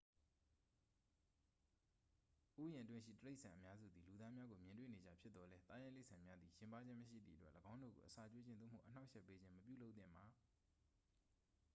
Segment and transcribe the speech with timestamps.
[2.63, 10.23] ဥယျာဉ်အတွင်းရှိ တိရိစ္ဆာန်အများစုသည် လူသားများကို မြင်တွေ့နေကျဖြစ်သော်လည်း သားရိုင်းတိရိစ္ဆာန်များသည် ယဉ်ပါးခြင်းမရှိသည့်အတွက် ၎င်းတို့ကို အစာကျွေးခြင်း သို့မဟုတ် အနှောက်အယှက်ပေးခြင်း မပြုလုပ်သင့်ပါ